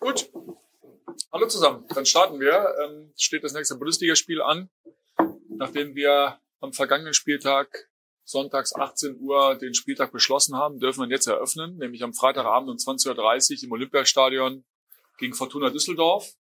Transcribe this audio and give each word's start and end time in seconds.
Gut. 0.00 0.30
Hallo 1.30 1.46
zusammen. 1.46 1.84
Dann 1.94 2.06
starten 2.06 2.40
wir. 2.40 2.74
Ähm, 2.82 3.12
steht 3.18 3.44
das 3.44 3.52
nächste 3.52 3.76
Bundesligaspiel 3.76 4.40
an, 4.40 4.70
nachdem 5.50 5.94
wir 5.94 6.40
am 6.60 6.72
vergangenen 6.72 7.12
Spieltag 7.12 7.90
sonntags 8.24 8.74
18 8.74 9.20
Uhr 9.20 9.56
den 9.56 9.74
Spieltag 9.74 10.10
beschlossen 10.10 10.56
haben, 10.56 10.80
dürfen 10.80 11.02
wir 11.02 11.08
jetzt 11.08 11.26
eröffnen, 11.26 11.76
nämlich 11.76 12.02
am 12.02 12.14
Freitagabend 12.14 12.70
um 12.70 12.76
20.30 12.76 13.58
Uhr 13.58 13.64
im 13.64 13.72
Olympiastadion 13.72 14.64
gegen 15.18 15.34
Fortuna 15.34 15.68
Düsseldorf. 15.68 16.32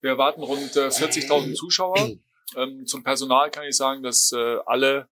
Wir 0.00 0.12
erwarten 0.12 0.42
rund 0.42 0.72
40.000 0.72 1.50
äh, 1.50 1.54
Zuschauer. 1.54 2.16
Ähm, 2.56 2.86
zum 2.86 3.04
Personal 3.04 3.50
kann 3.50 3.64
ich 3.64 3.76
sagen, 3.76 4.02
dass 4.02 4.32
äh, 4.32 4.58
alle 4.64 5.08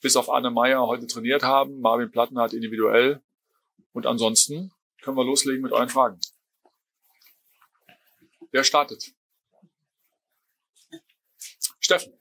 bis 0.00 0.16
auf 0.16 0.30
Anne 0.30 0.50
Meyer 0.50 0.86
heute 0.86 1.06
trainiert 1.06 1.42
haben. 1.42 1.80
Marvin 1.80 2.10
Platten 2.10 2.38
hat 2.38 2.54
individuell. 2.54 3.20
Und 3.92 4.06
ansonsten 4.06 4.72
können 5.02 5.18
wir 5.18 5.24
loslegen 5.24 5.62
mit 5.62 5.72
euren 5.72 5.90
Fragen. 5.90 6.18
Wer 8.52 8.64
startet? 8.64 9.12
Steffen. 11.78 12.12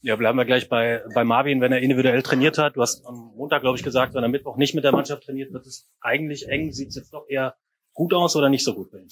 Ja, 0.00 0.16
bleiben 0.16 0.38
wir 0.38 0.44
gleich 0.44 0.68
bei, 0.68 1.02
bei 1.14 1.24
Marvin, 1.24 1.60
wenn 1.60 1.72
er 1.72 1.80
individuell 1.80 2.22
trainiert 2.22 2.56
hat. 2.56 2.76
Du 2.76 2.82
hast 2.82 3.04
am 3.04 3.32
Montag, 3.36 3.62
glaube 3.62 3.76
ich, 3.76 3.84
gesagt, 3.84 4.14
wenn 4.14 4.22
er 4.22 4.28
Mittwoch 4.28 4.56
nicht 4.56 4.74
mit 4.74 4.84
der 4.84 4.92
Mannschaft 4.92 5.24
trainiert, 5.24 5.52
wird 5.52 5.66
es 5.66 5.90
eigentlich 6.00 6.48
eng. 6.48 6.72
Sieht 6.72 6.90
es 6.90 6.96
jetzt 6.96 7.12
doch 7.12 7.28
eher 7.28 7.56
gut 7.94 8.14
aus 8.14 8.36
oder 8.36 8.48
nicht 8.48 8.64
so 8.64 8.74
gut 8.74 8.90
bei 8.90 8.98
ihm? 8.98 9.08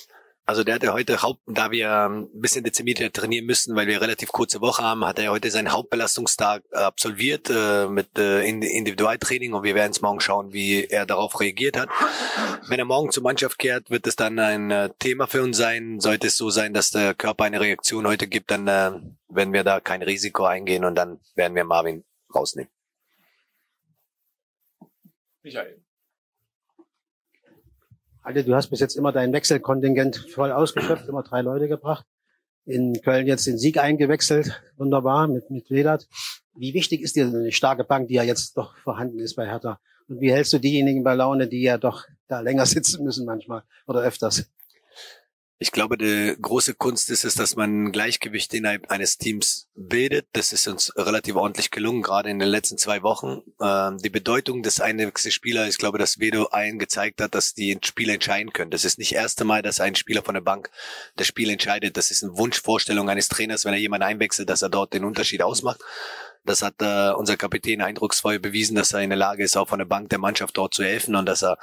Also 0.49 0.63
der 0.63 0.77
hatte 0.77 0.93
heute 0.93 1.23
Haupt, 1.23 1.41
da 1.47 1.73
wir 1.73 2.09
ein 2.09 2.29
bisschen 2.33 2.63
dezimierter 2.63 3.11
trainieren 3.11 3.47
müssen, 3.47 3.75
weil 3.75 3.89
wir 3.89 4.01
relativ 4.01 4.31
kurze 4.31 4.61
Woche 4.61 4.81
haben, 4.81 5.05
hat 5.05 5.19
er 5.19 5.33
heute 5.33 5.51
seinen 5.51 5.73
Hauptbelastungstag 5.73 6.63
absolviert 6.73 7.51
äh, 7.51 7.89
mit 7.89 8.17
äh, 8.17 8.47
Individualtraining 8.47 9.55
und 9.55 9.65
wir 9.65 9.75
werden 9.75 9.89
jetzt 9.89 10.03
morgen 10.03 10.21
schauen, 10.21 10.53
wie 10.53 10.85
er 10.85 11.05
darauf 11.05 11.41
reagiert 11.41 11.77
hat. 11.77 11.89
Wenn 12.69 12.79
er 12.79 12.85
morgen 12.85 13.11
zur 13.11 13.25
Mannschaft 13.25 13.59
kehrt, 13.59 13.91
wird 13.91 14.07
es 14.07 14.15
dann 14.15 14.39
ein 14.39 14.71
äh, 14.71 14.91
Thema 15.01 15.27
für 15.27 15.43
uns 15.43 15.57
sein. 15.57 15.99
Sollte 15.99 16.29
es 16.29 16.37
so 16.37 16.49
sein, 16.49 16.73
dass 16.73 16.93
der 16.93 17.15
Körper 17.15 17.43
eine 17.43 17.61
Reaktion 17.61 18.07
heute 18.07 18.29
gibt, 18.29 18.53
dann 18.53 18.69
äh, 18.69 18.93
werden 19.29 19.53
wir 19.53 19.65
da 19.65 19.81
kein 19.81 20.03
Risiko 20.03 20.45
eingehen 20.45 20.85
und 20.85 20.95
dann 20.95 21.19
werden 21.35 21.57
wir 21.57 21.65
Marvin 21.65 22.05
rausnehmen. 22.33 22.71
Michael. 25.43 25.86
Alter, 28.27 28.43
du 28.43 28.57
hast 28.57 28.71
bis 28.71 28.81
jetzt 28.81 28.97
immer 28.97 29.13
dein 29.13 29.33
Wechselkontingent 29.33 30.17
voll 30.17 30.51
ausgeschöpft, 30.51 31.09
immer 31.09 31.23
drei 31.23 31.43
Leute 31.43 31.69
gebracht. 31.69 32.05
In 32.65 33.01
Köln 33.01 33.29
jetzt 33.29 33.47
den 33.47 33.57
Sieg 33.57 33.79
eingewechselt, 33.79 34.61
wunderbar, 34.77 35.29
mit, 35.29 35.49
mit 35.49 35.71
Vedat. 35.71 36.09
Wie 36.57 36.75
wichtig 36.75 37.03
ist 37.03 37.15
dir 37.15 37.27
eine 37.27 37.53
starke 37.53 37.85
Bank, 37.85 38.09
die 38.09 38.15
ja 38.15 38.25
jetzt 38.25 38.57
doch 38.57 38.77
vorhanden 38.79 39.21
ist 39.21 39.37
bei 39.37 39.47
Hertha? 39.47 39.79
Und 40.09 40.21
wie 40.21 40.33
hältst 40.33 40.53
du 40.53 40.59
diejenigen 40.59 41.05
bei 41.05 41.15
Laune, 41.15 41.47
die 41.47 41.63
ja 41.63 41.79
doch 41.79 42.05
da 42.27 42.41
länger 42.41 42.67
sitzen 42.67 43.05
müssen 43.05 43.27
manchmal 43.27 43.63
oder 43.87 44.01
öfters? 44.01 44.51
Ich 45.59 45.73
glaube, 45.73 45.97
die 45.97 46.37
große 46.39 46.75
Kunst 46.75 47.09
ist 47.09 47.25
es, 47.25 47.35
dass 47.35 47.57
man 47.57 47.91
Gleichgewicht 47.91 48.53
innerhalb 48.53 48.91
eines 48.91 49.17
Teams 49.17 49.69
bildet. 49.75 50.27
Das 50.33 50.53
ist 50.53 50.69
uns 50.69 50.93
relativ 50.97 51.35
ordentlich 51.37 51.71
gelungen, 51.71 52.03
gerade 52.03 52.29
in 52.29 52.39
den 52.39 52.49
letzten 52.49 52.77
zwei 52.77 53.03
Wochen. 53.03 53.41
Ähm, 53.63 53.97
die 53.97 54.11
Bedeutung 54.11 54.63
des 54.63 54.81
Einwechselspielers, 54.81 55.71
ich 55.71 55.79
glaube, 55.79 55.97
dass 55.97 56.21
Vedo 56.21 56.45
allen 56.45 56.79
gezeigt 56.79 57.23
hat, 57.23 57.35
dass 57.35 57.55
die 57.55 57.79
Spiele 57.83 58.13
entscheiden 58.13 58.53
können. 58.53 58.71
Das 58.71 58.85
ist 58.85 58.99
nicht 58.99 59.13
das 59.13 59.19
erste 59.19 59.45
Mal, 59.47 59.63
dass 59.63 59.81
ein 59.81 59.95
Spieler 59.95 60.23
von 60.23 60.35
der 60.35 60.43
Bank 60.43 60.71
das 61.17 61.27
Spiel 61.27 61.49
entscheidet. 61.49 61.97
Das 61.97 62.11
ist 62.11 62.23
eine 62.23 62.37
Wunschvorstellung 62.37 63.09
eines 63.09 63.29
Trainers, 63.29 63.65
wenn 63.65 63.73
er 63.73 63.81
jemanden 63.81 64.05
einwechselt, 64.05 64.51
dass 64.51 64.61
er 64.61 64.69
dort 64.69 64.93
den 64.93 65.05
Unterschied 65.05 65.41
ausmacht. 65.41 65.81
Das 66.45 66.61
hat 66.61 66.75
äh, 66.83 67.13
unser 67.13 67.39
Kapitän 67.39 67.81
eindrucksvoll 67.81 68.39
bewiesen, 68.41 68.77
dass 68.77 68.93
er 68.93 69.01
in 69.01 69.11
der 69.11 69.19
Lage 69.19 69.43
ist, 69.43 69.57
auch 69.57 69.69
von 69.69 69.79
der 69.79 69.87
Bank 69.87 70.11
der 70.11 70.19
Mannschaft 70.19 70.59
dort 70.59 70.75
zu 70.75 70.85
helfen 70.85 71.17
und 71.17 71.25
dass 71.25 71.43
er 71.43 71.57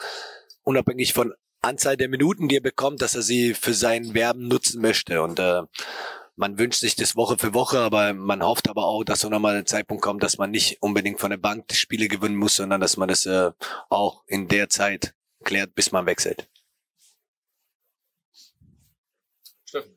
unabhängig 0.63 1.13
von 1.13 1.33
Anzahl 1.63 1.97
der 1.97 2.09
Minuten, 2.09 2.47
die 2.47 2.57
er 2.57 2.61
bekommt, 2.61 3.01
dass 3.01 3.15
er 3.15 3.21
sie 3.21 3.53
für 3.53 3.73
sein 3.73 4.13
Werben 4.13 4.47
nutzen 4.47 4.81
möchte. 4.81 5.21
Und 5.21 5.39
äh, 5.39 5.63
man 6.35 6.57
wünscht 6.57 6.79
sich 6.79 6.95
das 6.95 7.15
Woche 7.15 7.37
für 7.37 7.53
Woche, 7.53 7.79
aber 7.79 8.13
man 8.13 8.43
hofft 8.43 8.69
aber 8.69 8.85
auch, 8.85 9.03
dass 9.03 9.21
so 9.21 9.29
nochmal 9.29 9.55
ein 9.55 9.65
Zeitpunkt 9.65 10.03
kommt, 10.03 10.23
dass 10.23 10.37
man 10.37 10.51
nicht 10.51 10.81
unbedingt 10.81 11.19
von 11.19 11.29
der 11.29 11.37
Bank 11.37 11.67
die 11.69 11.75
Spiele 11.75 12.07
gewinnen 12.07 12.35
muss, 12.35 12.55
sondern 12.55 12.81
dass 12.81 12.97
man 12.97 13.07
das 13.07 13.25
äh, 13.25 13.51
auch 13.89 14.23
in 14.27 14.47
der 14.47 14.69
Zeit 14.69 15.13
klärt, 15.43 15.73
bis 15.75 15.91
man 15.91 16.05
wechselt. 16.05 16.49
Steffen. 19.65 19.95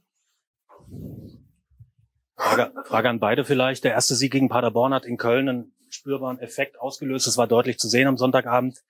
Frage, 2.37 2.73
Frage 2.85 3.09
an 3.09 3.19
beide 3.19 3.45
vielleicht. 3.45 3.85
Der 3.85 3.93
erste 3.93 4.15
Sieg 4.15 4.33
gegen 4.33 4.49
Paderborn 4.49 4.95
hat 4.95 5.05
in 5.05 5.17
Köln 5.17 5.49
einen 5.49 5.73
spürbaren 5.89 6.39
Effekt 6.39 6.79
ausgelöst. 6.79 7.27
Das 7.27 7.39
war 7.39 7.47
deutlich 7.47 7.79
zu 7.79 7.89
sehen 7.89 8.07
am 8.07 8.19
Sonntagabend. 8.19 8.83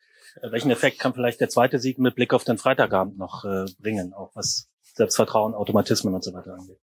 Äh, 0.42 0.50
welchen 0.52 0.70
Effekt 0.70 0.98
kann 0.98 1.14
vielleicht 1.14 1.40
der 1.40 1.48
zweite 1.48 1.78
Sieg 1.78 1.98
mit 1.98 2.14
Blick 2.14 2.32
auf 2.32 2.44
den 2.44 2.58
Freitagabend 2.58 3.18
noch 3.18 3.44
äh, 3.44 3.66
bringen, 3.78 4.12
auch 4.12 4.30
was 4.34 4.68
Selbstvertrauen, 4.94 5.54
Automatismen 5.54 6.14
und 6.14 6.24
so 6.24 6.32
weiter 6.32 6.54
angeht? 6.54 6.78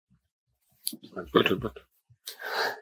Bitte, 1.32 1.56
bitte. 1.56 1.80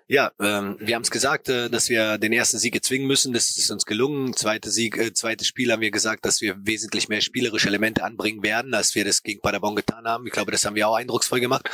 Ja, 0.07 0.31
ähm, 0.41 0.77
wir 0.79 0.95
haben 0.95 1.03
es 1.03 1.11
gesagt, 1.11 1.49
äh, 1.49 1.71
dass 1.71 1.89
wir 1.89 2.19
den 2.19 2.33
ersten 2.33 2.59
Sieg 2.59 2.75
erzwingen 2.75 3.07
müssen. 3.07 3.33
Das 3.33 3.57
ist 3.57 3.71
uns 3.71 3.87
gelungen. 3.87 4.35
Zweite 4.35 4.71
Sieg, 4.71 4.97
äh, 4.99 5.13
zweites 5.15 5.47
Spiel 5.47 5.73
haben 5.73 5.81
wir 5.81 5.91
gesagt, 5.91 6.27
dass 6.27 6.41
wir 6.41 6.57
wesentlich 6.59 7.09
mehr 7.09 7.21
spielerische 7.21 7.69
Elemente 7.69 8.05
anbringen 8.05 8.43
werden, 8.43 8.75
als 8.75 8.95
wir 8.95 9.05
das 9.05 9.23
gegen 9.23 9.41
Paderborn 9.41 9.75
getan 9.75 10.07
haben. 10.07 10.27
Ich 10.27 10.33
glaube, 10.33 10.53
das 10.53 10.65
haben 10.65 10.77
wir 10.77 10.89
auch 10.89 10.97
eindrucksvoll 10.97 11.41
gemacht. 11.41 11.69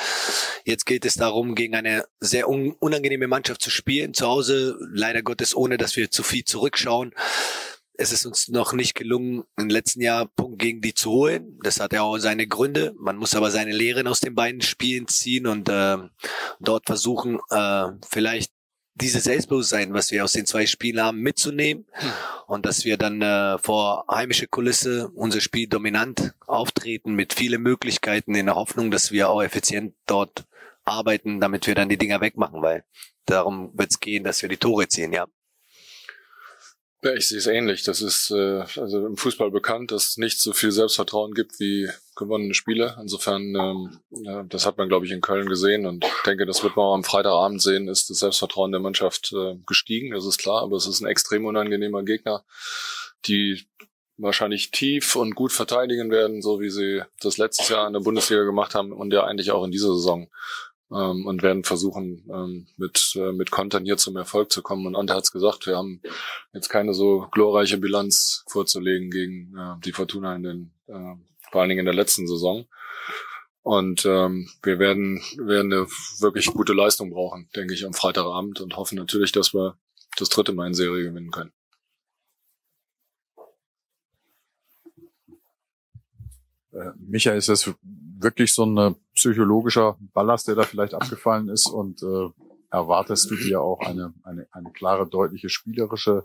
Jetzt 0.64 0.86
geht 0.86 1.04
es 1.04 1.14
darum, 1.14 1.54
gegen 1.54 1.74
eine 1.74 2.04
sehr 2.20 2.48
un 2.48 2.72
unangenehme 2.78 3.26
Mannschaft 3.26 3.60
zu 3.60 3.70
spielen. 3.70 4.14
Zu 4.14 4.26
Hause, 4.26 4.78
leider 4.92 5.22
Gottes, 5.22 5.54
ohne 5.54 5.76
dass 5.76 5.96
wir 5.96 6.10
zu 6.10 6.22
viel 6.22 6.44
zurückschauen 6.44 7.12
es 7.98 8.12
ist 8.12 8.24
uns 8.24 8.48
noch 8.48 8.72
nicht 8.72 8.94
gelungen, 8.94 9.42
im 9.58 9.68
letzten 9.68 10.00
Jahr 10.00 10.26
Punkt 10.26 10.60
gegen 10.60 10.80
die 10.80 10.94
zu 10.94 11.10
holen. 11.10 11.58
Das 11.64 11.80
hat 11.80 11.92
ja 11.92 12.02
auch 12.02 12.16
seine 12.18 12.46
Gründe. 12.46 12.94
Man 12.96 13.16
muss 13.16 13.34
aber 13.34 13.50
seine 13.50 13.72
Lehren 13.72 14.06
aus 14.06 14.20
den 14.20 14.36
beiden 14.36 14.62
Spielen 14.62 15.08
ziehen 15.08 15.48
und 15.48 15.68
äh, 15.68 15.98
dort 16.60 16.86
versuchen, 16.86 17.40
äh, 17.50 17.86
vielleicht 18.08 18.52
dieses 18.94 19.24
Selbstbewusstsein, 19.24 19.94
was 19.94 20.12
wir 20.12 20.22
aus 20.22 20.32
den 20.32 20.46
zwei 20.46 20.66
Spielen 20.66 21.02
haben, 21.02 21.20
mitzunehmen 21.20 21.86
hm. 21.90 22.10
und 22.46 22.66
dass 22.66 22.84
wir 22.84 22.98
dann 22.98 23.20
äh, 23.20 23.58
vor 23.58 24.04
heimische 24.08 24.46
Kulisse 24.46 25.08
unser 25.14 25.40
Spiel 25.40 25.68
dominant 25.68 26.34
auftreten 26.46 27.14
mit 27.14 27.32
vielen 27.32 27.62
Möglichkeiten 27.62 28.34
in 28.36 28.46
der 28.46 28.54
Hoffnung, 28.54 28.92
dass 28.92 29.10
wir 29.10 29.28
auch 29.28 29.42
effizient 29.42 29.94
dort 30.06 30.46
arbeiten, 30.84 31.40
damit 31.40 31.66
wir 31.66 31.74
dann 31.74 31.88
die 31.88 31.98
Dinger 31.98 32.20
wegmachen, 32.20 32.62
weil 32.62 32.84
darum 33.26 33.70
wird 33.74 33.90
es 33.90 34.00
gehen, 34.00 34.22
dass 34.22 34.40
wir 34.42 34.48
die 34.48 34.56
Tore 34.56 34.86
ziehen, 34.86 35.12
ja. 35.12 35.26
Ja, 37.04 37.12
ich 37.12 37.28
sehe 37.28 37.38
es 37.38 37.46
ähnlich. 37.46 37.84
Das 37.84 38.02
ist 38.02 38.32
äh, 38.32 38.64
also 38.76 39.06
im 39.06 39.16
Fußball 39.16 39.52
bekannt, 39.52 39.92
dass 39.92 40.08
es 40.08 40.16
nicht 40.16 40.40
so 40.40 40.52
viel 40.52 40.72
Selbstvertrauen 40.72 41.32
gibt 41.32 41.60
wie 41.60 41.88
gewonnene 42.16 42.54
Spiele. 42.54 42.96
Insofern, 43.00 43.54
ähm, 43.54 44.00
ja, 44.10 44.42
das 44.42 44.66
hat 44.66 44.78
man, 44.78 44.88
glaube 44.88 45.06
ich, 45.06 45.12
in 45.12 45.20
Köln 45.20 45.48
gesehen 45.48 45.86
und 45.86 46.04
ich 46.04 46.22
denke, 46.26 46.44
das 46.44 46.64
wird 46.64 46.74
man 46.74 46.86
auch 46.86 46.94
am 46.94 47.04
Freitagabend 47.04 47.62
sehen, 47.62 47.86
ist 47.86 48.10
das 48.10 48.18
Selbstvertrauen 48.18 48.72
der 48.72 48.80
Mannschaft 48.80 49.32
äh, 49.32 49.56
gestiegen, 49.64 50.10
das 50.10 50.26
ist 50.26 50.38
klar, 50.38 50.62
aber 50.62 50.76
es 50.76 50.88
ist 50.88 51.00
ein 51.00 51.06
extrem 51.06 51.44
unangenehmer 51.46 52.02
Gegner, 52.02 52.44
die 53.26 53.68
wahrscheinlich 54.16 54.72
tief 54.72 55.14
und 55.14 55.36
gut 55.36 55.52
verteidigen 55.52 56.10
werden, 56.10 56.42
so 56.42 56.60
wie 56.60 56.70
sie 56.70 57.02
das 57.20 57.38
letztes 57.38 57.68
Jahr 57.68 57.86
in 57.86 57.92
der 57.92 58.00
Bundesliga 58.00 58.42
gemacht 58.42 58.74
haben 58.74 58.92
und 58.92 59.12
ja 59.12 59.22
eigentlich 59.22 59.52
auch 59.52 59.62
in 59.62 59.70
dieser 59.70 59.94
Saison 59.94 60.28
ähm, 60.90 61.26
und 61.26 61.42
werden 61.42 61.64
versuchen, 61.64 62.24
ähm, 62.32 62.66
mit, 62.76 63.12
äh, 63.16 63.32
mit 63.32 63.50
Kontern 63.50 63.84
hier 63.84 63.96
zum 63.96 64.16
Erfolg 64.16 64.50
zu 64.50 64.62
kommen. 64.62 64.86
Und 64.86 64.96
Ante 64.96 65.14
hat 65.14 65.24
es 65.24 65.32
gesagt, 65.32 65.66
wir 65.66 65.76
haben 65.76 66.00
jetzt 66.52 66.68
keine 66.68 66.94
so 66.94 67.28
glorreiche 67.30 67.78
Bilanz 67.78 68.44
vorzulegen 68.48 69.10
gegen 69.10 69.56
äh, 69.56 69.74
die 69.84 69.92
Fortuna 69.92 70.34
in 70.36 70.42
den, 70.42 70.72
äh, 70.86 71.14
vor 71.50 71.60
allen 71.60 71.68
Dingen 71.68 71.80
in 71.80 71.86
der 71.86 71.94
letzten 71.94 72.26
Saison. 72.26 72.66
Und 73.62 74.06
ähm, 74.06 74.48
wir 74.62 74.78
werden, 74.78 75.20
werden 75.36 75.72
eine 75.72 75.86
wirklich 76.20 76.46
gute 76.46 76.72
Leistung 76.72 77.10
brauchen, 77.10 77.50
denke 77.54 77.74
ich, 77.74 77.84
am 77.84 77.92
Freitagabend 77.92 78.60
und 78.60 78.76
hoffen 78.76 78.96
natürlich, 78.96 79.32
dass 79.32 79.52
wir 79.52 79.76
das 80.16 80.30
dritte 80.30 80.52
Mal 80.52 80.68
in 80.68 80.74
Serie 80.74 81.04
gewinnen 81.04 81.30
können. 81.30 81.52
Äh, 86.72 86.92
Michael, 86.96 87.36
ist 87.36 87.48
das 87.48 87.70
wirklich 87.82 88.54
so 88.54 88.64
ein 88.64 88.96
psychologischer 89.18 89.98
Ballast, 90.14 90.48
der 90.48 90.54
da 90.54 90.62
vielleicht 90.62 90.94
abgefallen 90.94 91.48
ist 91.48 91.68
und 91.68 92.02
äh, 92.02 92.28
erwartest 92.70 93.30
du 93.30 93.36
dir 93.36 93.60
auch 93.60 93.80
eine, 93.80 94.14
eine, 94.22 94.46
eine 94.52 94.70
klare, 94.72 95.08
deutliche 95.08 95.48
spielerische 95.48 96.24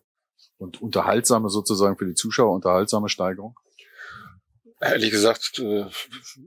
und 0.58 0.82
unterhaltsame 0.82 1.50
sozusagen 1.50 1.98
für 1.98 2.06
die 2.06 2.14
Zuschauer 2.14 2.54
unterhaltsame 2.54 3.10
Steigerung? 3.10 3.60
Ehrlich 4.80 5.12
gesagt, 5.12 5.60
äh, 5.60 5.86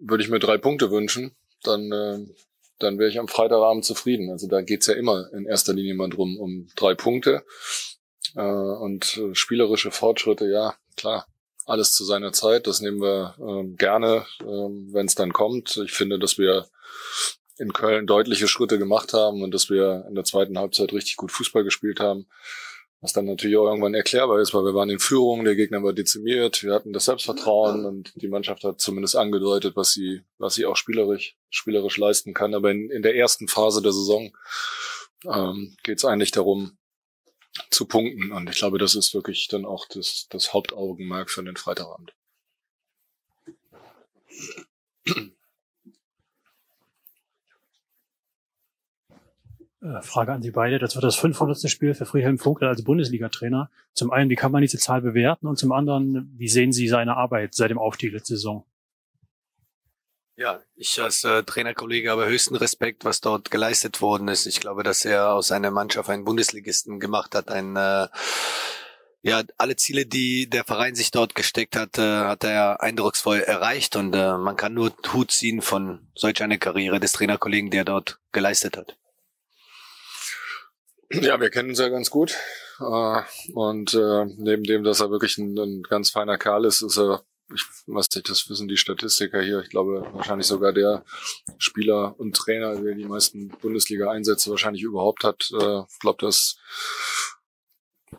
würde 0.01 0.23
ich 0.23 0.31
mir 0.31 0.39
drei 0.39 0.57
Punkte 0.57 0.91
wünschen. 0.91 1.35
Dann, 1.63 1.91
äh, 1.91 2.19
dann 2.79 2.99
wäre 2.99 3.11
ich 3.11 3.19
am 3.19 3.29
Freitagabend 3.29 3.85
zufrieden. 3.85 4.31
Also 4.31 4.47
da 4.47 4.63
geht's 4.63 4.87
ja 4.87 4.95
immer 4.95 5.33
in 5.33 5.47
erster 5.47 5.73
Linie 5.73 5.95
mal 5.95 6.11
drum, 6.11 6.39
um 6.39 6.69
drei 6.77 6.95
Punkte. 6.95 7.45
Äh, 8.35 8.41
und 8.41 9.17
äh, 9.17 9.35
spielerische 9.35 9.91
Fortschritte, 9.91 10.49
ja, 10.49 10.75
klar 10.97 11.27
alles 11.67 11.93
zu 11.93 12.05
seiner 12.05 12.33
Zeit. 12.33 12.67
Das 12.67 12.81
nehmen 12.81 13.01
wir 13.03 13.35
ähm, 13.39 13.77
gerne, 13.77 14.25
ähm, 14.41 14.89
wenn 14.93 15.07
es 15.07 15.15
dann 15.15 15.33
kommt. 15.33 15.77
Ich 15.85 15.93
finde, 15.93 16.19
dass 16.19 16.39
wir 16.39 16.67
in 17.59 17.73
Köln 17.73 18.07
deutliche 18.07 18.49
Schritte 18.49 18.79
gemacht 18.79 19.13
haben 19.13 19.43
und 19.43 19.53
dass 19.53 19.69
wir 19.69 20.05
in 20.09 20.15
der 20.15 20.25
zweiten 20.25 20.59
Halbzeit 20.59 20.93
richtig 20.93 21.17
gut 21.17 21.33
Fußball 21.33 21.65
gespielt 21.65 22.01
haben. 22.01 22.27
Was 23.01 23.13
dann 23.13 23.27
natürlich 23.27 23.57
auch 23.57 23.67
irgendwann 23.67 23.95
erklärbar 23.95 24.41
ist, 24.41 24.55
weil 24.55 24.65
wir 24.65 24.75
waren 24.75 24.89
in 24.89 24.99
Führung, 24.99 25.45
der 25.45 25.55
Gegner 25.55 25.83
war 25.83 25.93
dezimiert, 25.93 26.63
wir 26.63 26.73
hatten 26.73 26.95
das 26.95 27.05
Selbstvertrauen 27.05 27.85
und 27.85 28.13
die 28.17 28.29
Mannschaft 28.29 28.65
hat 28.65 28.81
zumindest 28.81 29.17
angedeutet, 29.17 29.77
was 29.77 29.93
sie, 29.93 30.23
was 30.39 30.55
sie 30.55 30.65
auch 30.65 30.77
spielerisch, 30.77 31.37
spielerisch 31.51 31.99
leisten 31.99 32.33
kann. 32.33 32.55
Aber 32.55 32.71
in, 32.71 32.91
in 32.91 33.03
der 33.03 33.15
ersten 33.15 33.49
Phase 33.49 33.83
der 33.83 33.93
Saison 33.93 34.33
ähm, 35.31 35.77
geht 35.83 35.99
es 35.99 36.05
eigentlich 36.05 36.31
darum, 36.31 36.79
zu 37.71 37.87
punkten. 37.87 38.33
Und 38.33 38.49
ich 38.49 38.59
glaube, 38.59 38.79
das 38.79 38.95
ist 38.95 39.15
wirklich 39.15 39.49
dann 39.49 39.65
auch 39.65 39.87
das, 39.89 40.27
das 40.31 40.53
Hauptaugenmerk 40.53 41.31
für 41.31 41.43
den 41.43 41.57
Freitagabend. 41.57 42.15
Äh, 49.83 50.03
Frage 50.03 50.33
an 50.33 50.43
Sie 50.43 50.51
beide. 50.51 50.79
Das 50.79 50.95
wird 50.95 51.05
das 51.05 51.17
500. 51.17 51.71
Spiel 51.71 51.95
für 51.95 52.07
Friedhelm 52.07 52.39
Funkel 52.39 52.69
als 52.69 52.83
Bundesliga-Trainer. 52.83 53.71
Zum 53.93 54.11
einen, 54.11 54.31
wie 54.31 54.37
kann 54.37 54.53
man 54.53 54.63
diese 54.63 54.79
Zahl 54.79 55.03
bewerten? 55.03 55.47
Und 55.47 55.59
zum 55.59 55.73
anderen, 55.73 56.33
wie 56.37 56.49
sehen 56.49 56.73
Sie 56.73 56.89
seine 56.89 57.17
Arbeit 57.17 57.55
seit 57.55 57.71
dem 57.71 57.79
Aufstieg 57.79 58.13
letzte 58.13 58.35
Saison? 58.35 58.65
Ja, 60.37 60.61
ich 60.75 61.01
als 61.01 61.25
äh, 61.25 61.43
Trainerkollege 61.45 62.11
habe 62.11 62.27
höchsten 62.27 62.57
Respekt, 62.57 63.07
was 63.07 63.23
dort 63.23 63.51
geleistet 63.51 64.03
worden 64.03 64.29
ist. 64.29 64.45
Ich 64.45 64.61
glaube, 64.61 64.83
dass 64.83 65.07
er 65.07 65.33
aus 65.33 65.49
seiner 65.49 65.71
Mannschaft 65.71 66.11
einen 66.11 66.25
Bundesligisten 66.25 67.01
gemacht 67.01 67.35
hat, 67.35 67.49
ein 67.49 67.75
äh, 67.75 68.09
ja, 69.23 69.43
alle 69.57 69.77
Ziele, 69.77 70.07
die 70.07 70.49
der 70.49 70.65
Verein 70.65 70.95
sich 70.95 71.11
dort 71.11 71.35
gesteckt 71.35 71.75
hat, 71.75 71.99
äh, 71.99 72.03
hat 72.03 72.45
er 72.45 72.83
eindrucksvoll 72.83 73.41
erreicht 73.41 73.97
und 73.97 74.15
äh, 74.15 74.37
man 74.37 74.57
kann 74.57 74.75
nur 74.75 74.93
Hut 75.13 75.31
ziehen 75.31 75.63
von 75.63 76.07
solch 76.15 76.43
einer 76.43 76.59
Karriere 76.59 77.01
des 77.01 77.13
Trainerkollegen, 77.13 77.71
der 77.71 77.85
dort 77.85 78.21
geleistet 78.31 78.77
hat. 78.77 78.97
Ja, 81.11 81.41
wir 81.41 81.51
kennen 81.51 81.71
uns 81.71 81.79
ja 81.79 81.89
ganz 81.89 82.11
gut. 82.11 82.37
Äh, 82.79 83.23
und 83.55 83.95
äh, 83.95 84.27
neben 84.37 84.65
dem, 84.65 84.85
dass 84.85 85.01
er 85.01 85.11
wirklich 85.11 85.39
ein, 85.39 85.59
ein 85.59 85.83
ganz 85.83 86.11
feiner 86.11 86.37
Kerl 86.37 86.67
ist, 86.67 86.83
ist 86.83 86.99
er, 86.99 87.25
ich 87.55 87.63
weiß 87.87 88.07
nicht, 88.15 88.29
das 88.29 88.49
wissen 88.51 88.69
die 88.69 88.77
Statistiker 88.77 89.41
hier, 89.41 89.61
ich 89.61 89.71
glaube 89.71 90.07
wahrscheinlich 90.13 90.47
sogar 90.47 90.73
der 90.73 91.05
Spieler 91.59 92.19
und 92.19 92.35
Trainer, 92.35 92.75
der 92.81 92.95
die 92.95 93.05
meisten 93.05 93.49
Bundesliga-Einsätze 93.49 94.51
wahrscheinlich 94.51 94.83
überhaupt 94.83 95.25
hat. 95.25 95.51
Äh, 95.53 95.81
ich 95.89 95.99
glaube, 96.01 96.25
dass 96.25 96.57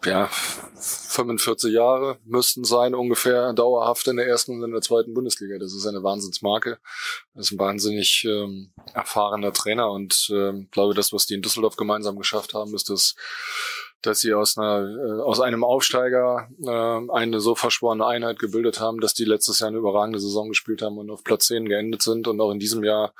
ja, 0.05 0.27
45 0.27 1.73
Jahre 1.73 2.19
müssten 2.25 2.63
sein 2.63 2.93
ungefähr 2.93 3.53
dauerhaft 3.53 4.07
in 4.07 4.17
der 4.17 4.27
ersten 4.27 4.51
und 4.51 4.63
in 4.63 4.71
der 4.71 4.81
zweiten 4.81 5.13
Bundesliga. 5.13 5.57
Das 5.57 5.73
ist 5.73 5.87
eine 5.87 6.03
Wahnsinnsmarke. 6.03 6.79
Das 7.33 7.47
ist 7.47 7.51
ein 7.53 7.59
wahnsinnig 7.59 8.23
ähm, 8.25 8.73
erfahrener 8.93 9.53
Trainer 9.53 9.91
und 9.91 10.29
ähm, 10.31 10.67
glaube, 10.71 10.93
das, 10.93 11.13
was 11.13 11.25
die 11.25 11.33
in 11.33 11.41
Düsseldorf 11.41 11.77
gemeinsam 11.77 12.17
geschafft 12.17 12.53
haben, 12.53 12.75
ist 12.75 12.89
das 12.89 13.15
dass 14.01 14.19
sie 14.19 14.33
aus 14.33 14.57
einer 14.57 14.87
äh, 14.87 15.21
aus 15.21 15.39
einem 15.39 15.63
Aufsteiger 15.63 16.49
äh, 16.61 17.11
eine 17.11 17.39
so 17.39 17.55
verschworene 17.55 18.05
Einheit 18.05 18.39
gebildet 18.39 18.79
haben, 18.79 18.99
dass 18.99 19.13
die 19.13 19.25
letztes 19.25 19.59
Jahr 19.59 19.69
eine 19.69 19.77
überragende 19.77 20.19
Saison 20.19 20.49
gespielt 20.49 20.81
haben 20.81 20.97
und 20.97 21.09
auf 21.09 21.23
Platz 21.23 21.47
10 21.47 21.67
geendet 21.67 22.01
sind 22.01 22.27
und 22.27 22.39
auch 22.39 22.51
in 22.51 22.59
diesem 22.59 22.83
Jahr 22.83 23.13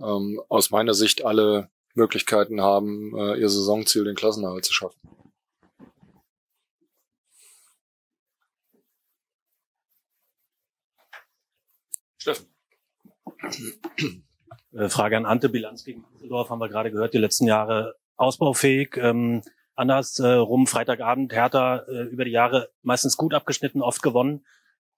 ähm, 0.00 0.40
aus 0.48 0.70
meiner 0.70 0.94
Sicht 0.94 1.24
alle 1.24 1.68
Möglichkeiten 1.94 2.60
haben, 2.60 3.16
äh, 3.16 3.36
ihr 3.36 3.48
Saisonziel, 3.48 4.04
den 4.04 4.14
Klassenerhalt 4.14 4.64
zu 4.64 4.72
schaffen. 4.72 4.98
Steffen. 12.18 12.46
Äh, 14.72 14.88
Frage 14.88 15.16
an 15.16 15.26
Ante, 15.26 15.48
Bilanz 15.48 15.84
gegen 15.84 16.04
Düsseldorf 16.14 16.48
haben 16.48 16.60
wir 16.60 16.68
gerade 16.68 16.90
gehört, 16.90 17.14
die 17.14 17.18
letzten 17.18 17.46
Jahre 17.46 17.96
ausbaufähig. 18.16 18.96
Ähm, 18.96 19.42
anders 19.74 20.18
äh, 20.18 20.36
Freitagabend, 20.66 21.32
Hertha 21.32 21.84
äh, 21.88 22.02
über 22.04 22.24
die 22.24 22.30
Jahre 22.30 22.70
meistens 22.82 23.16
gut 23.16 23.34
abgeschnitten, 23.34 23.82
oft 23.82 24.02
gewonnen. 24.02 24.44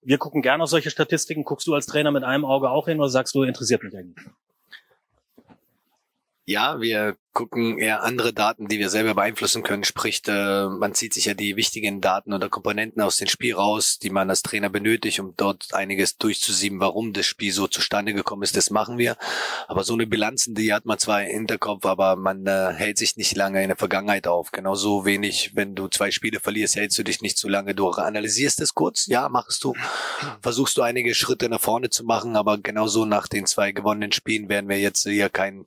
Wir 0.01 0.17
gucken 0.17 0.41
gerne 0.41 0.63
auf 0.63 0.69
solche 0.69 0.91
Statistiken. 0.91 1.43
Guckst 1.43 1.67
du 1.67 1.73
als 1.73 1.87
Trainer 1.87 2.11
mit 2.11 2.23
einem 2.23 2.45
Auge 2.45 2.69
auch 2.69 2.87
hin 2.87 2.99
oder 2.99 3.09
sagst 3.09 3.33
du, 3.33 3.43
interessiert 3.43 3.83
mich 3.83 3.95
eigentlich? 3.95 4.25
Ja, 6.45 6.79
wir 6.79 7.17
gucken 7.35 7.77
eher 7.77 8.01
andere 8.01 8.33
Daten, 8.33 8.67
die 8.69 8.79
wir 8.79 8.89
selber 8.89 9.13
beeinflussen 9.13 9.61
können. 9.61 9.83
Sprich, 9.83 10.21
äh, 10.25 10.67
man 10.67 10.95
zieht 10.95 11.13
sich 11.13 11.25
ja 11.25 11.33
die 11.35 11.57
wichtigen 11.57 11.99
Daten 12.01 12.33
oder 12.33 12.49
Komponenten 12.49 13.01
aus 13.01 13.17
dem 13.17 13.27
Spiel 13.27 13.53
raus, 13.53 13.99
die 13.99 14.09
man 14.09 14.29
als 14.29 14.41
Trainer 14.41 14.69
benötigt, 14.69 15.19
um 15.19 15.33
dort 15.35 15.73
einiges 15.73 16.17
durchzusieben, 16.17 16.79
warum 16.79 17.11
das 17.11 17.25
Spiel 17.25 17.51
so 17.51 17.67
zustande 17.67 18.13
gekommen 18.13 18.41
ist. 18.41 18.55
Das 18.55 18.69
machen 18.71 18.97
wir. 18.97 19.17
Aber 19.67 19.83
so 19.83 19.93
eine 19.93 20.07
Bilanzen, 20.07 20.55
die 20.55 20.73
hat 20.73 20.85
man 20.85 20.97
zwar 20.97 21.23
im 21.23 21.29
Hinterkopf, 21.29 21.85
aber 21.85 22.15
man 22.15 22.47
äh, 22.47 22.71
hält 22.73 22.97
sich 22.97 23.17
nicht 23.17 23.35
lange 23.35 23.61
in 23.61 23.67
der 23.67 23.77
Vergangenheit 23.77 24.27
auf. 24.27 24.51
Genauso 24.53 25.05
wenig, 25.05 25.51
wenn 25.55 25.75
du 25.75 25.89
zwei 25.89 26.11
Spiele 26.11 26.39
verlierst, 26.39 26.77
hältst 26.77 26.97
du 26.97 27.03
dich 27.03 27.21
nicht 27.21 27.37
zu 27.37 27.49
lange 27.49 27.75
durch. 27.75 27.97
Analysierst 27.97 28.61
es 28.61 28.73
kurz, 28.73 29.07
ja, 29.07 29.27
machst 29.27 29.61
du. 29.65 29.73
Versuchst 30.41 30.77
du 30.77 30.83
einige 30.83 31.13
Schritte 31.13 31.49
nach 31.49 31.59
vorne 31.61 31.89
zu 31.89 32.05
machen, 32.05 32.37
aber 32.37 32.57
genauso 32.57 33.03
nach 33.03 33.27
den 33.27 33.45
zwei 33.45 33.73
gewonnenen 33.73 34.13
Spielen 34.13 34.47
werden 34.47 34.69
wir 34.69 34.79
jetzt 34.79 35.03
hier 35.03 35.27
keinen 35.29 35.65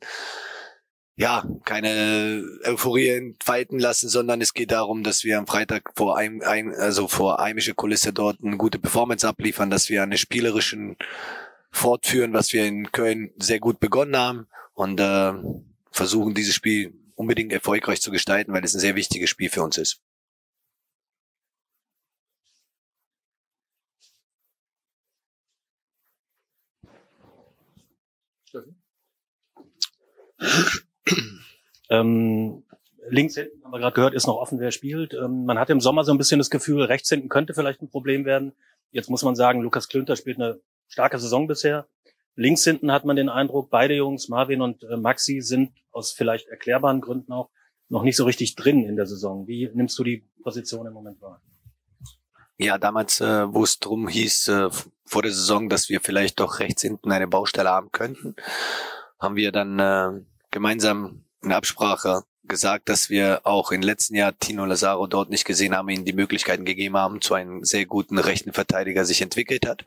ja, 1.19 1.45
keine 1.65 2.45
Euphorie 2.65 3.09
entfalten 3.09 3.81
lassen, 3.81 4.09
sondern 4.09 4.41
es 4.41 4.55
geht 4.55 4.71
darum, 4.71 5.03
dass 5.03 5.25
wir 5.25 5.37
am 5.39 5.49
Freitag 5.49 5.91
vor 5.97 6.17
ein, 6.17 6.43
ein 6.45 6.73
also 6.73 7.09
vor 7.09 7.39
heimische 7.39 7.75
Kulisse 7.75 8.13
dort 8.13 8.39
eine 8.41 8.57
gute 8.57 8.79
Performance 8.79 9.27
abliefern, 9.27 9.69
dass 9.69 9.89
wir 9.89 10.05
eine 10.05 10.17
spielerischen 10.17 10.97
fortführen, 11.73 12.35
was 12.35 12.53
wir 12.53 12.65
in 12.67 12.93
Köln 12.93 13.33
sehr 13.37 13.59
gut 13.59 13.81
begonnen 13.81 14.17
haben 14.17 14.47
und 14.75 15.01
äh, 15.01 15.33
versuchen 15.91 16.35
dieses 16.35 16.55
Spiel 16.55 16.95
unbedingt 17.17 17.53
erfolgreich 17.53 18.01
zu 18.01 18.13
gestalten, 18.13 18.53
weil 18.53 18.65
es 18.65 18.75
ein 18.75 18.81
sehr 18.81 18.95
wichtiges 18.95 19.29
Spiel 19.29 19.51
für 19.51 19.65
uns 19.65 19.77
ist. 19.77 20.01
Steffen? 28.47 28.77
Ähm, 31.91 32.65
links 33.09 33.35
hinten, 33.35 33.63
haben 33.65 33.73
wir 33.73 33.79
gerade 33.79 33.95
gehört, 33.95 34.15
ist 34.15 34.27
noch 34.27 34.37
offen, 34.37 34.61
wer 34.61 34.71
spielt. 34.71 35.15
Ähm, 35.15 35.45
man 35.45 35.59
hat 35.59 35.71
im 35.71 35.81
Sommer 35.81 36.05
so 36.05 36.13
ein 36.13 36.19
bisschen 36.19 36.39
das 36.39 36.51
Gefühl, 36.51 36.83
rechts 36.83 37.09
hinten 37.09 37.29
könnte 37.29 37.55
vielleicht 37.55 37.83
ein 37.83 37.91
Problem 37.91 38.25
werden. 38.25 38.53
Jetzt 38.91 39.11
muss 39.11 39.23
man 39.23 39.37
sagen, 39.37 39.61
Lukas 39.61 39.89
Klünter 39.89 40.17
spielt 40.17 40.39
eine 40.39 40.61
starke 40.89 41.19
Saison 41.19 41.47
bisher. 41.47 41.87
Links 42.35 42.65
hinten 42.65 42.93
hat 42.93 43.05
man 43.05 43.17
den 43.17 43.29
Eindruck, 43.29 43.69
beide 43.71 43.95
Jungs, 43.95 44.29
Marvin 44.29 44.61
und 44.61 44.85
äh, 44.85 44.97
Maxi, 44.97 45.41
sind 45.41 45.73
aus 45.91 46.13
vielleicht 46.13 46.49
erklärbaren 46.49 47.01
Gründen 47.01 47.33
auch 47.33 47.51
noch 47.89 48.03
nicht 48.03 48.17
so 48.17 48.25
richtig 48.25 48.55
drin 48.55 48.85
in 48.85 48.97
der 48.97 49.07
Saison. 49.07 49.47
Wie 49.47 49.69
nimmst 49.75 49.99
du 49.99 50.05
die 50.05 50.29
Position 50.43 50.87
im 50.87 50.93
Moment 50.93 51.21
wahr? 51.21 51.43
Ja, 52.57 52.77
damals, 52.77 53.21
äh, 53.21 53.53
wo 53.53 53.65
es 53.65 53.79
drum 53.79 54.09
hieß, 54.09 54.49
äh, 54.49 54.71
vor 55.05 55.23
der 55.23 55.33
Saison, 55.33 55.69
dass 55.69 55.89
wir 55.89 56.01
vielleicht 56.01 56.41
doch 56.41 56.59
rechts 56.59 56.83
hinten 56.83 57.11
eine 57.13 57.29
Baustelle 57.29 57.71
haben 57.71 57.91
könnten, 57.93 58.35
haben 59.19 59.37
wir 59.37 59.53
dann 59.53 59.79
äh, 59.79 60.21
gemeinsam 60.51 61.25
in 61.43 61.53
Absprache 61.53 62.23
gesagt, 62.49 62.89
dass 62.89 63.11
wir 63.11 63.41
auch 63.45 63.71
im 63.73 63.83
letzten 63.83 64.15
Jahr 64.15 64.37
Tino 64.39 64.65
Lazaro 64.65 65.07
dort 65.07 65.31
nicht 65.31 65.45
gesehen 65.45 65.77
haben, 65.77 65.89
ihnen 65.89 66.05
die 66.05 66.13
Möglichkeiten 66.13 66.65
gegeben 66.65 66.97
haben, 66.97 67.21
zu 67.21 67.35
einem 67.35 67.65
sehr 67.65 67.87
guten 67.87 68.19
rechten 68.19 68.53
Verteidiger 68.53 69.05
sich 69.05 69.23
entwickelt 69.23 69.67
hat. 69.67 69.85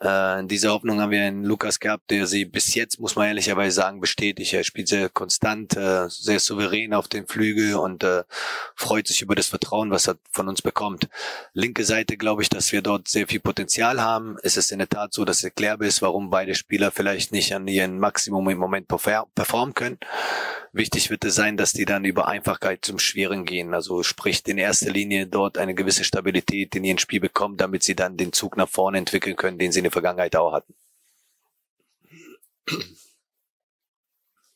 Äh, 0.00 0.40
in 0.40 0.48
dieser 0.48 0.70
Hoffnung 0.70 1.00
haben 1.00 1.10
wir 1.10 1.22
einen 1.22 1.44
Lukas 1.44 1.80
gehabt, 1.80 2.10
der 2.10 2.26
sie 2.26 2.44
bis 2.44 2.74
jetzt, 2.74 3.00
muss 3.00 3.16
man 3.16 3.28
ehrlicherweise 3.28 3.74
sagen, 3.74 4.00
bestätigt. 4.00 4.52
Er 4.52 4.62
spielt 4.62 4.88
sehr 4.88 5.08
konstant, 5.08 5.76
äh, 5.76 6.08
sehr 6.08 6.38
souverän 6.38 6.94
auf 6.94 7.08
den 7.08 7.26
Flügel 7.26 7.74
und 7.74 8.04
äh, 8.04 8.22
freut 8.76 9.08
sich 9.08 9.22
über 9.22 9.34
das 9.34 9.48
Vertrauen, 9.48 9.90
was 9.90 10.08
er 10.08 10.16
von 10.30 10.48
uns 10.48 10.62
bekommt. 10.62 11.08
Linke 11.52 11.84
Seite 11.84 12.16
glaube 12.16 12.42
ich, 12.42 12.48
dass 12.48 12.70
wir 12.70 12.82
dort 12.82 13.08
sehr 13.08 13.26
viel 13.26 13.40
Potenzial 13.40 14.00
haben. 14.00 14.36
Es 14.42 14.56
ist 14.56 14.70
in 14.70 14.78
der 14.78 14.88
Tat 14.88 15.12
so, 15.12 15.24
dass 15.24 15.42
erklärbar 15.42 15.88
ist, 15.88 16.02
warum 16.02 16.30
beide 16.30 16.54
Spieler 16.54 16.92
vielleicht 16.92 17.32
nicht 17.32 17.52
an 17.54 17.66
ihren 17.66 17.98
Maximum 17.98 18.48
im 18.48 18.58
Moment 18.58 18.86
performen 18.88 19.74
können. 19.74 19.98
Wichtig 20.72 21.10
wird 21.10 21.24
es 21.24 21.34
sein, 21.34 21.56
dass 21.56 21.72
die 21.78 21.84
dann 21.84 22.04
über 22.04 22.26
Einfachkeit 22.26 22.84
zum 22.84 22.98
Schweren 22.98 23.44
gehen. 23.44 23.72
Also 23.72 24.02
sprich 24.02 24.46
in 24.46 24.58
erster 24.58 24.90
Linie 24.90 25.26
dort 25.26 25.56
eine 25.56 25.74
gewisse 25.74 26.04
Stabilität 26.04 26.74
in 26.74 26.84
ihrem 26.84 26.98
Spiel 26.98 27.20
bekommen, 27.20 27.56
damit 27.56 27.84
sie 27.84 27.94
dann 27.94 28.16
den 28.16 28.32
Zug 28.32 28.56
nach 28.56 28.68
vorne 28.68 28.98
entwickeln 28.98 29.36
können, 29.36 29.58
den 29.58 29.70
sie 29.70 29.78
in 29.78 29.84
der 29.84 29.92
Vergangenheit 29.92 30.34
auch 30.36 30.52
hatten. 30.52 30.74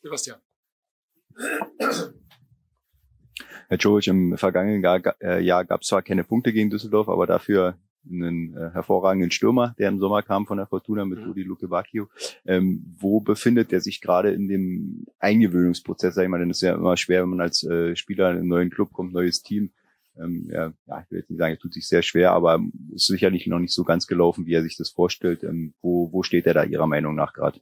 Sebastian. 0.03 0.41
Herr 3.69 3.79
Jovic, 3.79 4.09
im 4.09 4.37
vergangenen 4.37 4.83
Jahr, 4.83 5.01
äh, 5.23 5.41
Jahr 5.41 5.65
gab 5.65 5.83
es 5.83 5.89
zwar 5.89 6.03
keine 6.03 6.25
Punkte 6.25 6.53
gegen 6.53 6.71
Düsseldorf, 6.71 7.09
aber 7.09 7.27
dafür 7.27 7.79
einen 8.11 8.57
äh, 8.57 8.71
hervorragenden 8.71 9.31
Stürmer, 9.31 9.75
der 9.79 9.89
im 9.89 9.99
Sommer 9.99 10.23
kam 10.23 10.47
von 10.47 10.59
der 10.59 10.67
Fortuna 10.67 11.05
mit 11.05 11.21
mhm. 11.21 11.27
Rudi 11.27 11.43
Luke 11.43 11.69
Bacchio. 11.69 12.09
Ähm, 12.45 12.95
wo 12.99 13.21
befindet 13.21 13.73
er 13.73 13.81
sich 13.81 14.01
gerade 14.01 14.33
in 14.33 14.49
dem 14.49 15.07
Eingewöhnungsprozess? 15.19 16.15
Sag 16.15 16.25
ich 16.25 16.29
mal, 16.29 16.39
denn 16.39 16.51
es 16.51 16.59
ist 16.59 16.63
ja 16.63 16.75
immer 16.75 16.97
schwer, 16.97 17.23
wenn 17.23 17.31
man 17.31 17.41
als 17.41 17.63
äh, 17.65 17.97
Spieler 17.97 18.31
in 18.31 18.39
einen 18.39 18.49
neuen 18.49 18.71
Club 18.71 18.93
kommt, 18.93 19.13
neues 19.13 19.43
Team. 19.43 19.71
Ähm, 20.19 20.49
ja, 20.53 20.73
ja, 20.87 21.01
ich 21.01 21.11
will 21.11 21.19
jetzt 21.21 21.31
nicht 21.31 21.39
sagen, 21.39 21.55
er 21.55 21.59
tut 21.59 21.73
sich 21.73 21.89
sehr 21.89 22.03
schwer, 22.03 22.33
aber 22.33 22.61
ist 22.95 23.07
sicherlich 23.07 23.47
noch 23.47 23.59
nicht 23.59 23.73
so 23.73 23.85
ganz 23.85 24.07
gelaufen, 24.07 24.47
wie 24.47 24.55
er 24.55 24.63
sich 24.63 24.77
das 24.77 24.91
vorstellt. 24.91 25.43
Ähm, 25.43 25.75
wo, 25.81 26.13
wo 26.13 26.23
steht 26.23 26.47
er 26.47 26.55
da 26.55 26.65
Ihrer 26.65 26.87
Meinung 26.87 27.15
nach 27.15 27.33
gerade? 27.33 27.61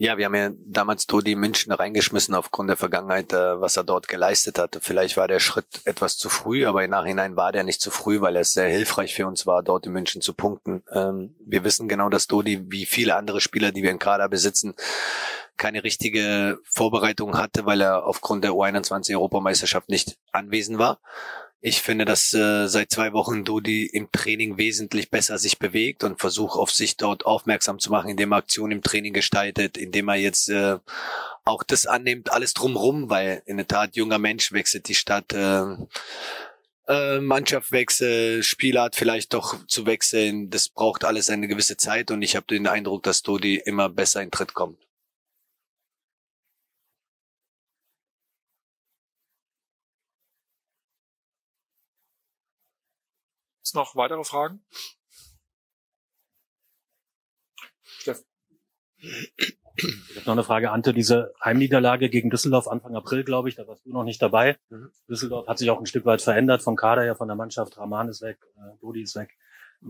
Ja, 0.00 0.16
wir 0.16 0.26
haben 0.26 0.34
ja 0.36 0.50
damals 0.64 1.08
Dodi 1.08 1.34
München 1.34 1.72
reingeschmissen 1.72 2.36
aufgrund 2.36 2.70
der 2.70 2.76
Vergangenheit, 2.76 3.32
äh, 3.32 3.60
was 3.60 3.76
er 3.76 3.82
dort 3.82 4.06
geleistet 4.06 4.56
hatte. 4.56 4.80
Vielleicht 4.80 5.16
war 5.16 5.26
der 5.26 5.40
Schritt 5.40 5.66
etwas 5.86 6.16
zu 6.16 6.28
früh, 6.28 6.66
aber 6.66 6.84
im 6.84 6.90
Nachhinein 6.90 7.34
war 7.34 7.50
der 7.50 7.64
nicht 7.64 7.80
zu 7.80 7.90
früh, 7.90 8.20
weil 8.20 8.36
es 8.36 8.52
sehr 8.52 8.68
hilfreich 8.68 9.12
für 9.16 9.26
uns 9.26 9.44
war, 9.44 9.64
dort 9.64 9.86
in 9.86 9.92
München 9.92 10.22
zu 10.22 10.34
punkten. 10.34 10.84
Ähm, 10.92 11.34
wir 11.44 11.64
wissen 11.64 11.88
genau, 11.88 12.10
dass 12.10 12.28
Dodi, 12.28 12.70
wie 12.70 12.86
viele 12.86 13.16
andere 13.16 13.40
Spieler, 13.40 13.72
die 13.72 13.82
wir 13.82 13.90
in 13.90 13.98
Kader 13.98 14.28
besitzen, 14.28 14.74
keine 15.56 15.82
richtige 15.82 16.60
Vorbereitung 16.62 17.36
hatte, 17.36 17.66
weil 17.66 17.80
er 17.80 18.06
aufgrund 18.06 18.44
der 18.44 18.52
U21 18.52 19.14
Europameisterschaft 19.16 19.88
nicht 19.88 20.16
anwesend 20.30 20.78
war. 20.78 21.00
Ich 21.60 21.82
finde, 21.82 22.04
dass 22.04 22.32
äh, 22.34 22.68
seit 22.68 22.92
zwei 22.92 23.12
Wochen 23.12 23.44
Dodi 23.44 23.84
im 23.86 24.12
Training 24.12 24.58
wesentlich 24.58 25.10
besser 25.10 25.38
sich 25.38 25.58
bewegt 25.58 26.04
und 26.04 26.20
versucht 26.20 26.56
auf 26.56 26.70
sich 26.70 26.96
dort 26.96 27.26
aufmerksam 27.26 27.80
zu 27.80 27.90
machen, 27.90 28.10
indem 28.10 28.32
er 28.32 28.38
Aktionen 28.38 28.72
im 28.72 28.82
Training 28.82 29.12
gestaltet, 29.12 29.76
indem 29.76 30.08
er 30.08 30.14
jetzt 30.14 30.48
äh, 30.50 30.78
auch 31.44 31.64
das 31.64 31.86
annimmt, 31.86 32.32
alles 32.32 32.54
drumrum, 32.54 33.10
weil 33.10 33.42
in 33.46 33.56
der 33.56 33.66
Tat 33.66 33.96
junger 33.96 34.18
Mensch 34.18 34.52
wechselt 34.52 34.86
die 34.86 34.94
Stadt, 34.94 35.32
äh, 35.32 35.64
äh, 36.86 37.20
Mannschaft 37.20 37.72
wechselt, 37.72 38.44
Spielart 38.44 38.94
vielleicht 38.94 39.34
doch 39.34 39.66
zu 39.66 39.84
wechseln. 39.84 40.50
Das 40.50 40.68
braucht 40.68 41.04
alles 41.04 41.28
eine 41.28 41.48
gewisse 41.48 41.76
Zeit 41.76 42.12
und 42.12 42.22
ich 42.22 42.36
habe 42.36 42.46
den 42.46 42.68
Eindruck, 42.68 43.02
dass 43.02 43.22
Dodi 43.22 43.56
immer 43.56 43.88
besser 43.88 44.22
in 44.22 44.30
Tritt 44.30 44.54
kommt. 44.54 44.87
Gibt's 53.68 53.74
noch 53.74 53.96
weitere 53.96 54.24
Fragen? 54.24 54.62
Steff. 57.82 58.24
Ich 58.96 60.16
habe 60.16 60.24
noch 60.24 60.32
eine 60.32 60.42
Frage, 60.42 60.70
Ante. 60.70 60.94
Diese 60.94 61.34
Heimniederlage 61.44 62.08
gegen 62.08 62.30
Düsseldorf 62.30 62.66
Anfang 62.66 62.96
April, 62.96 63.24
glaube 63.24 63.50
ich, 63.50 63.56
da 63.56 63.66
warst 63.68 63.84
du 63.84 63.92
noch 63.92 64.04
nicht 64.04 64.22
dabei. 64.22 64.56
Mhm. 64.70 64.90
Düsseldorf 65.10 65.48
hat 65.48 65.58
sich 65.58 65.68
auch 65.68 65.78
ein 65.78 65.84
Stück 65.84 66.06
weit 66.06 66.22
verändert 66.22 66.62
vom 66.62 66.76
Kader 66.76 67.02
her, 67.02 67.14
von 67.14 67.28
der 67.28 67.36
Mannschaft. 67.36 67.76
Rahman 67.76 68.08
ist 68.08 68.22
weg, 68.22 68.38
äh, 68.56 68.78
Dodi 68.80 69.02
ist 69.02 69.16
weg. 69.16 69.36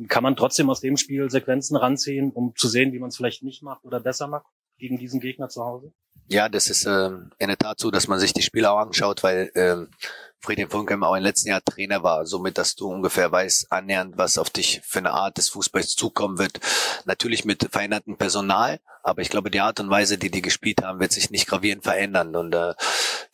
Kann 0.09 0.25
man 0.25 0.35
trotzdem 0.35 0.69
aus 0.71 0.81
dem 0.81 0.97
Spiel 0.97 1.31
Sequenzen 1.31 1.77
ranziehen, 1.77 2.33
um 2.33 2.57
zu 2.57 2.67
sehen, 2.67 2.93
wie 2.93 2.99
man 2.99 3.11
es 3.11 3.17
vielleicht 3.17 3.45
nicht 3.45 3.63
macht 3.63 3.85
oder 3.85 4.01
besser 4.01 4.27
macht 4.27 4.47
gegen 4.77 4.99
diesen 4.99 5.21
Gegner 5.21 5.49
zu 5.49 5.65
Hause? 5.65 5.93
Ja, 6.27 6.49
das 6.49 6.69
ist 6.69 6.85
äh, 6.85 7.11
in 7.39 7.47
der 7.47 7.57
Tat 7.57 7.79
so, 7.79 7.93
dass 7.93 8.09
man 8.09 8.19
sich 8.19 8.33
die 8.33 8.43
Spiele 8.43 8.73
auch 8.73 8.79
anschaut, 8.79 9.23
weil 9.23 9.53
äh, 9.55 9.87
Friedrich 10.41 10.69
Funkem 10.71 11.03
auch 11.03 11.17
im 11.17 11.23
letzten 11.23 11.49
Jahr 11.49 11.63
Trainer 11.65 12.03
war, 12.03 12.25
somit, 12.25 12.59
dass 12.59 12.77
du 12.77 12.89
ungefähr 12.89 13.31
weißt, 13.31 13.73
annähernd, 13.73 14.17
was 14.17 14.39
auf 14.39 14.51
dich 14.51 14.81
für 14.85 15.01
eine 15.01 15.11
Art 15.11 15.37
des 15.37 15.49
Fußballs 15.49 15.97
zukommen 15.97 16.39
wird. 16.39 16.61
Natürlich 17.05 17.45
mit 17.45 17.69
verändertem 17.71 18.17
Personal, 18.17 18.79
aber 19.03 19.23
ich 19.23 19.31
glaube, 19.31 19.51
die 19.51 19.61
Art 19.61 19.81
und 19.81 19.91
Weise, 19.91 20.19
die 20.19 20.31
die 20.31 20.43
gespielt 20.43 20.83
haben, 20.83 21.01
wird 21.01 21.13
sich 21.13 21.31
nicht 21.31 21.47
gravierend 21.49 21.83
verändern. 21.83 22.37
Und 22.37 22.55
äh, 22.55 22.75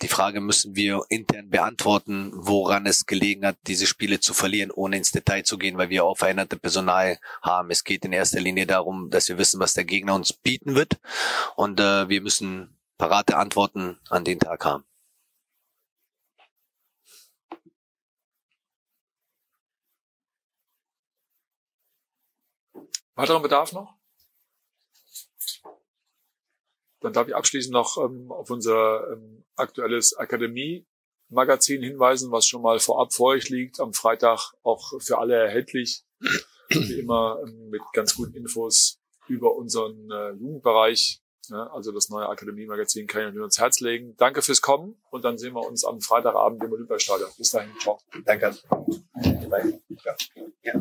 die 0.02 0.08
Frage 0.08 0.40
müssen 0.40 0.76
wir 0.76 1.02
intern 1.08 1.50
beantworten, 1.50 2.30
woran 2.34 2.87
es 2.87 3.06
gelegen 3.06 3.44
hat, 3.44 3.56
diese 3.66 3.87
Spiele 3.87 4.20
zu 4.20 4.34
verlieren, 4.34 4.70
ohne 4.70 4.96
ins 4.96 5.11
Detail 5.11 5.42
zu 5.42 5.58
gehen, 5.58 5.76
weil 5.76 5.90
wir 5.90 6.04
auch 6.04 6.16
veränderte 6.16 6.56
Personal 6.56 7.18
haben. 7.42 7.70
Es 7.70 7.84
geht 7.84 8.04
in 8.04 8.12
erster 8.12 8.40
Linie 8.40 8.66
darum, 8.66 9.11
dass 9.11 9.28
wir 9.28 9.37
wissen, 9.37 9.61
was 9.61 9.75
der 9.75 9.84
Gegner 9.84 10.14
uns 10.14 10.32
bieten 10.32 10.75
wird. 10.75 10.99
Und 11.56 11.80
äh, 11.80 12.08
wir 12.08 12.20
müssen 12.20 12.78
parate 12.96 13.37
Antworten 13.37 13.99
an 14.08 14.25
den 14.25 14.38
Tag 14.38 14.64
haben. 14.64 14.84
Weiterer 23.14 23.40
Bedarf 23.40 23.73
noch? 23.73 23.94
Dann 27.00 27.12
darf 27.12 27.28
ich 27.28 27.37
abschließend 27.37 27.73
noch 27.73 27.99
ähm, 27.99 28.33
auf 28.33 28.50
unser 28.50 29.12
ähm, 29.12 29.44
aktuelles 29.56 30.16
Akademie-Magazin 30.16 31.83
hinweisen, 31.83 32.33
was 32.33 32.47
schon 32.47 32.62
mal 32.62 32.78
vorab 32.78 33.12
vor 33.12 33.33
euch 33.33 33.50
liegt. 33.50 33.78
Am 33.78 33.92
Freitag 33.92 34.54
auch 34.62 35.00
für 35.00 35.18
alle 35.18 35.37
erhältlich. 35.37 36.02
Wie 36.71 37.00
immer 37.00 37.40
ähm, 37.47 37.68
mit 37.68 37.83
ganz 37.92 38.16
guten 38.16 38.35
Infos 38.35 38.99
über 39.28 39.54
unseren 39.54 40.11
äh, 40.11 40.30
Jugendbereich. 40.30 41.21
Ja, 41.50 41.66
also 41.75 41.92
das 41.92 42.09
neue 42.09 42.26
Akademie-Magazin 42.26 43.06
kann 43.06 43.28
ich 43.28 43.35
nur 43.35 43.44
ins 43.44 43.59
Herz 43.59 43.80
legen. 43.80 44.16
Danke 44.16 44.40
fürs 44.40 44.62
Kommen 44.62 44.97
und 45.11 45.26
dann 45.26 45.37
sehen 45.37 45.52
wir 45.54 45.66
uns 45.66 45.85
am 45.85 46.00
Freitagabend 46.00 46.62
im 46.62 46.73
Olympiastadion. 46.73 47.28
Bis 47.37 47.50
dahin, 47.50 47.71
ciao. 47.78 48.00
Danke. 48.25 48.56
Ja. 50.04 50.16
ja. 50.62 50.73